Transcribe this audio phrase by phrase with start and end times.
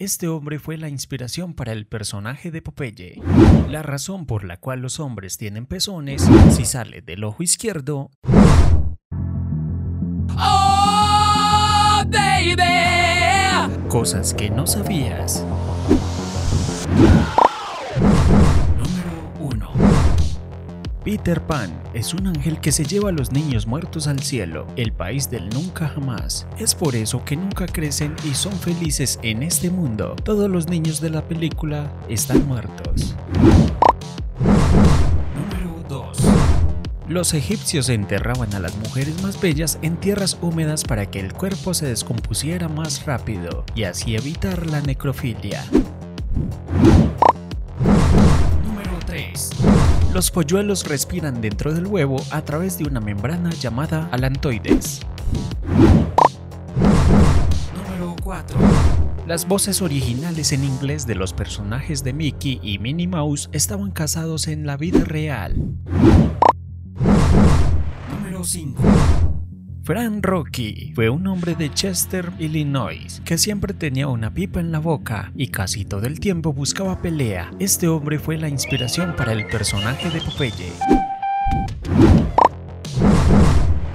[0.00, 3.20] este hombre fue la inspiración para el personaje de Popeye.
[3.68, 8.10] La razón por la cual los hombres tienen pezones, si sale del ojo izquierdo,
[10.42, 12.56] Oh, baby.
[13.88, 15.44] cosas que no sabías.
[21.10, 24.92] Peter Pan es un ángel que se lleva a los niños muertos al cielo, el
[24.92, 26.46] país del nunca jamás.
[26.56, 30.14] Es por eso que nunca crecen y son felices en este mundo.
[30.22, 33.16] Todos los niños de la película están muertos.
[35.34, 36.18] Número 2.
[37.08, 41.74] Los egipcios enterraban a las mujeres más bellas en tierras húmedas para que el cuerpo
[41.74, 45.64] se descompusiera más rápido y así evitar la necrofilia.
[48.62, 49.69] Número 3.
[50.12, 55.02] Los polluelos respiran dentro del huevo a través de una membrana llamada alantoides.
[57.76, 58.58] Número 4.
[59.28, 64.48] Las voces originales en inglés de los personajes de Mickey y Minnie Mouse estaban casados
[64.48, 65.54] en la vida real.
[68.10, 69.29] Número 5.
[69.90, 74.78] Fran Rocky fue un hombre de Chester, Illinois, que siempre tenía una pipa en la
[74.78, 77.50] boca y casi todo el tiempo buscaba pelea.
[77.58, 80.72] Este hombre fue la inspiración para el personaje de Popeye.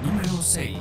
[0.04, 0.76] Número 6.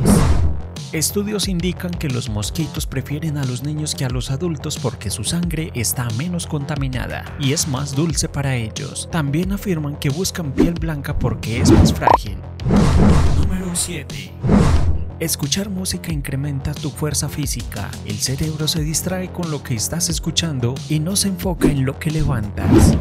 [0.92, 5.24] Estudios indican que los mosquitos prefieren a los niños que a los adultos porque su
[5.24, 9.08] sangre está menos contaminada y es más dulce para ellos.
[9.14, 12.38] También afirman que buscan piel blanca porque es más frágil.
[13.38, 14.34] Número 7.
[15.20, 17.90] Escuchar música incrementa tu fuerza física.
[18.06, 21.98] El cerebro se distrae con lo que estás escuchando y no se enfoca en lo
[21.98, 22.98] que levantas.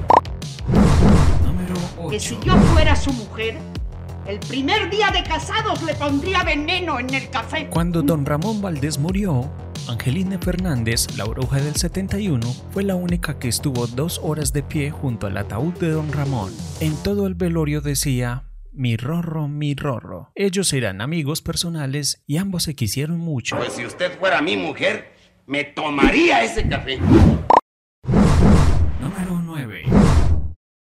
[1.45, 1.75] Número
[2.09, 2.45] que si 8.
[2.45, 3.59] yo fuera su mujer,
[4.29, 7.67] el primer día de casados le pondría veneno en el café.
[7.69, 9.51] Cuando don Ramón Valdés murió,
[9.89, 14.93] Angelina Fernández, la bruja del 71, fue la única que estuvo dos horas de pie
[14.93, 16.53] junto al ataúd de don Ramón.
[16.79, 20.33] En todo el velorio decía, mi rorro, mi rorro.
[20.35, 23.57] Ellos eran amigos personales y ambos se quisieron mucho.
[23.57, 25.13] Pues si usted fuera mi mujer,
[25.47, 26.99] me tomaría ese café.
[29.01, 29.85] Número 9.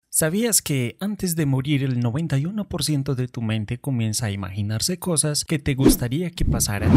[0.09, 5.59] ¿Sabías que antes de morir el 91% de tu mente comienza a imaginarse cosas que
[5.59, 6.91] te gustaría que pasaran?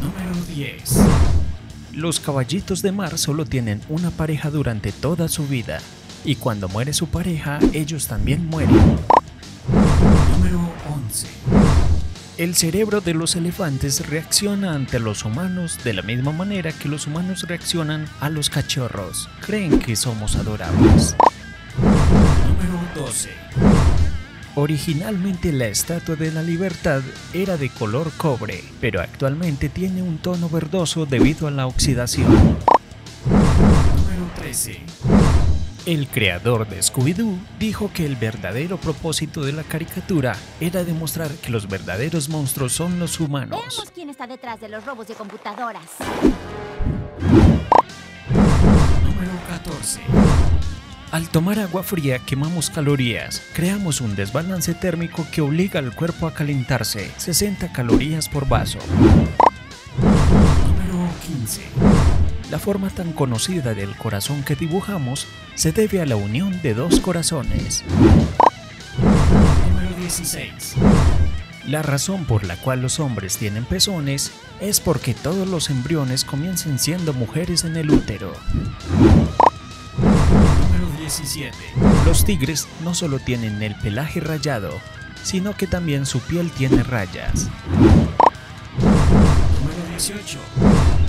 [0.00, 1.00] Número 10.
[1.92, 5.80] Los caballitos de mar solo tienen una pareja durante toda su vida
[6.26, 8.98] y cuando muere su pareja ellos también mueren.
[10.32, 10.60] Número
[10.92, 11.28] 11.
[12.36, 17.06] El cerebro de los elefantes reacciona ante los humanos de la misma manera que los
[17.06, 19.30] humanos reaccionan a los cachorros.
[19.40, 21.16] Creen que somos adorables.
[21.78, 23.30] Número 12.
[24.56, 30.48] Originalmente la Estatua de la Libertad era de color cobre, pero actualmente tiene un tono
[30.48, 32.56] verdoso debido a la oxidación.
[35.86, 41.52] El creador de Scooby-Doo dijo que el verdadero propósito de la caricatura era demostrar que
[41.52, 43.60] los verdaderos monstruos son los humanos.
[43.60, 45.84] Veamos quién está detrás de los robos de computadoras.
[49.04, 50.00] Número 14.
[51.12, 56.34] Al tomar agua fría quemamos calorías, creamos un desbalance térmico que obliga al cuerpo a
[56.34, 58.80] calentarse, 60 calorías por vaso.
[60.00, 61.62] Número 15.
[62.50, 65.26] La forma tan conocida del corazón que dibujamos
[65.56, 67.82] se debe a la unión de dos corazones.
[69.68, 70.76] Número 16.
[71.66, 74.30] La razón por la cual los hombres tienen pezones
[74.60, 78.32] es porque todos los embriones comienzan siendo mujeres en el útero.
[79.98, 81.52] Número 17.
[82.04, 84.78] Los tigres no solo tienen el pelaje rayado,
[85.24, 87.48] sino que también su piel tiene rayas.
[87.68, 88.12] Número
[89.90, 90.38] 18.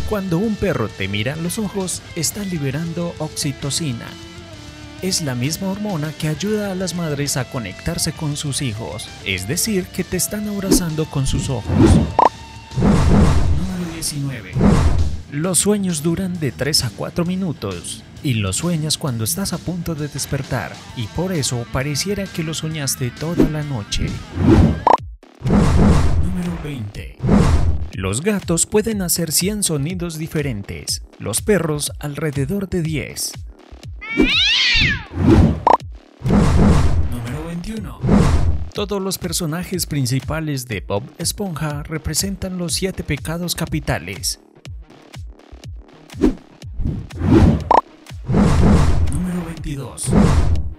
[0.09, 4.07] Cuando un perro te mira a los ojos, está liberando oxitocina.
[5.01, 9.50] Es la misma hormona que ayuda a las madres a conectarse con sus hijos, es
[9.50, 11.75] decir, que te están abrazando con sus ojos.
[12.78, 14.53] Número 19.
[15.31, 19.94] Los sueños duran de 3 a 4 minutos y los sueñas cuando estás a punto
[19.94, 24.06] de despertar y por eso pareciera que lo soñaste toda la noche.
[25.44, 27.18] Número 20.
[27.98, 33.32] Los gatos pueden hacer 100 sonidos diferentes, los perros alrededor de 10.
[37.10, 38.00] Número 21.
[38.76, 44.42] Todos los personajes principales de Bob Esponja representan los siete pecados capitales.
[49.12, 50.12] Número 22.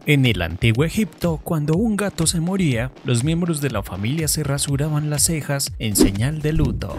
[0.09, 4.43] En el antiguo Egipto, cuando un gato se moría, los miembros de la familia se
[4.43, 6.97] rasuraban las cejas en señal de luto.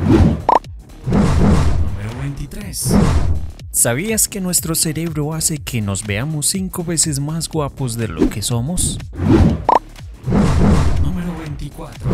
[1.07, 2.93] Número 23.
[3.71, 8.43] ¿Sabías que nuestro cerebro hace que nos veamos cinco veces más guapos de lo que
[8.43, 8.99] somos?
[11.01, 12.07] Número 24.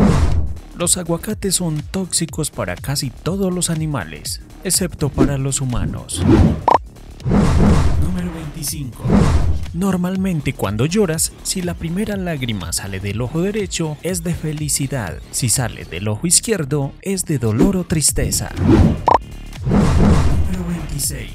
[0.78, 6.24] Los aguacates son tóxicos para casi todos los animales, excepto para los humanos.
[8.56, 9.04] Número 25.
[9.74, 15.50] Normalmente cuando lloras, si la primera lágrima sale del ojo derecho es de felicidad, si
[15.50, 18.50] sale del ojo izquierdo es de dolor o tristeza.
[19.66, 21.28] Número 26.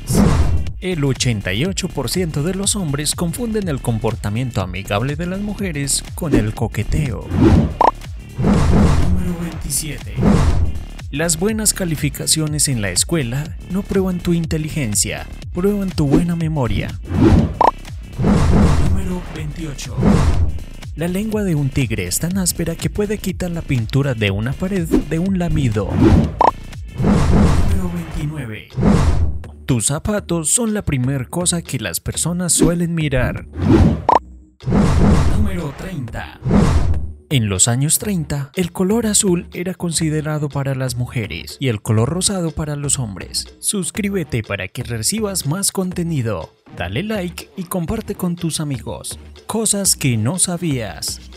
[0.79, 7.27] El 88% de los hombres confunden el comportamiento amigable de las mujeres con el coqueteo.
[8.39, 10.15] Número 27.
[11.11, 16.87] Las buenas calificaciones en la escuela no prueban tu inteligencia, prueban tu buena memoria.
[18.89, 19.95] Número 28.
[20.95, 24.53] La lengua de un tigre es tan áspera que puede quitar la pintura de una
[24.53, 25.89] pared de un lamido.
[27.69, 28.69] Número 29.
[29.65, 33.47] Tus zapatos son la primer cosa que las personas suelen mirar.
[35.35, 36.39] Número 30.
[37.31, 42.09] En los años 30, el color azul era considerado para las mujeres y el color
[42.09, 43.55] rosado para los hombres.
[43.59, 46.53] Suscríbete para que recibas más contenido.
[46.75, 49.17] Dale like y comparte con tus amigos.
[49.47, 51.30] Cosas que no sabías.